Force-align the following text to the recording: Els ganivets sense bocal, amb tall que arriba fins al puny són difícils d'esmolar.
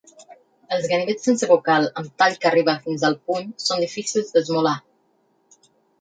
Els 0.75 0.85
ganivets 0.93 1.27
sense 1.27 1.49
bocal, 1.51 1.85
amb 2.01 2.09
tall 2.23 2.37
que 2.45 2.49
arriba 2.53 2.77
fins 2.87 3.05
al 3.11 3.19
puny 3.29 3.47
són 3.67 3.85
difícils 3.87 4.37
d'esmolar. 4.39 4.77